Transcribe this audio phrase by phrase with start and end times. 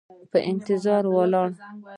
[0.31, 1.51] په انتظار ولاړه